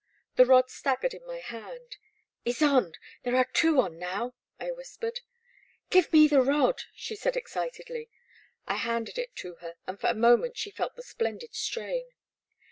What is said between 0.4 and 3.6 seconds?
rod staggered in my hand. Ysonde, there are